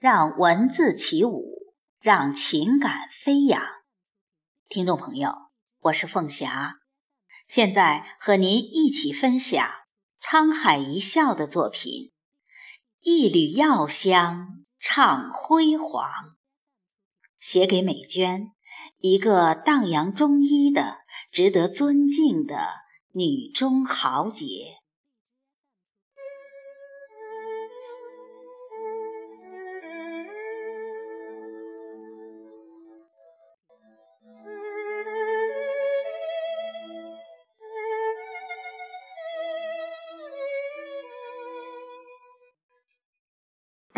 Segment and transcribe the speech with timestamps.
[0.00, 3.60] 让文字起舞，让情感飞扬。
[4.68, 5.32] 听众朋友，
[5.80, 6.76] 我是凤霞，
[7.48, 9.60] 现在和您一起分享
[10.22, 11.90] 沧海一笑的作品
[13.00, 16.04] 《一缕药香唱辉煌》，
[17.40, 18.52] 写给美娟，
[18.98, 20.98] 一个荡漾中医的、
[21.32, 22.56] 值得尊敬的
[23.14, 24.76] 女中豪杰。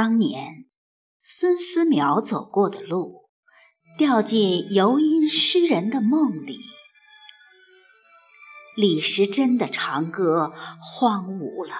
[0.00, 0.66] 当年
[1.24, 3.30] 孙思邈走过的路，
[3.98, 6.56] 掉进游吟诗人的梦里。
[8.76, 11.74] 李时珍的长歌荒芜了，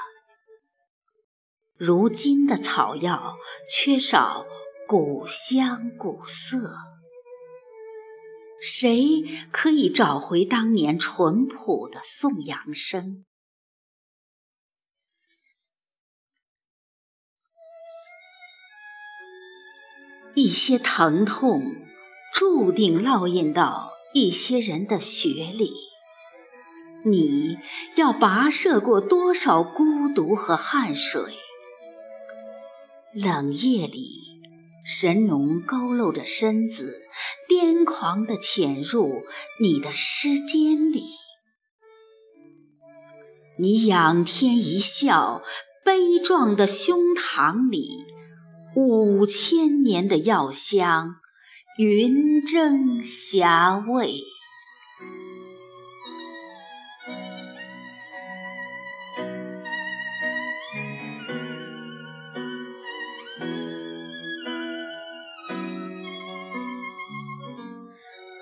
[1.76, 3.36] 如今的草药
[3.70, 4.44] 缺少
[4.88, 6.72] 古香古色，
[8.60, 13.24] 谁可以找回当年淳朴的颂扬声？
[20.38, 21.74] 一些疼痛
[22.32, 25.72] 注定烙印到一些人的血里，
[27.04, 27.58] 你
[27.96, 31.20] 要跋涉过多少孤独和汗水？
[33.12, 34.40] 冷夜里，
[34.86, 36.94] 神农佝偻着身子，
[37.48, 39.24] 癫狂地潜入
[39.60, 41.02] 你的诗间里。
[43.58, 45.42] 你仰天一笑，
[45.84, 47.88] 悲壮的胸膛里。
[48.74, 51.16] 五千年的药香，
[51.78, 54.12] 云蒸霞蔚。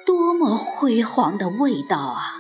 [0.05, 2.35] 多么辉煌的味道啊！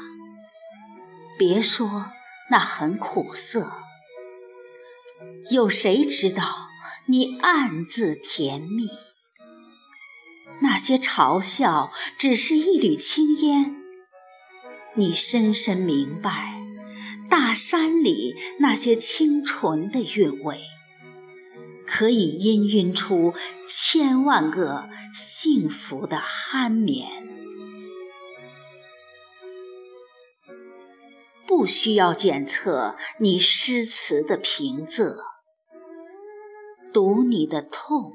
[1.38, 2.12] 别说
[2.50, 3.72] 那很苦涩，
[5.50, 6.65] 有谁知道？
[7.08, 8.88] 你暗自甜蜜，
[10.60, 13.76] 那些嘲笑只是一缕青烟。
[14.94, 16.60] 你深深明白，
[17.30, 20.58] 大山里那些清纯的韵味，
[21.86, 23.34] 可以氤氲出
[23.68, 27.06] 千万个幸福的酣眠。
[31.46, 35.35] 不需要检测你诗词的平仄。
[36.96, 38.14] 读你的痛，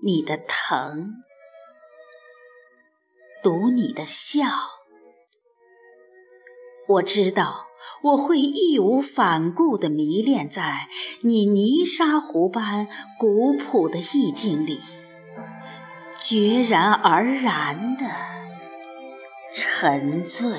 [0.00, 1.14] 你的疼，
[3.42, 4.44] 读你的笑。
[6.86, 7.66] 我知道，
[8.04, 10.86] 我会义无反顾地迷恋在
[11.22, 12.86] 你泥沙湖般
[13.18, 14.80] 古朴的意境里，
[16.16, 18.04] 决然而然地
[19.52, 20.52] 沉醉。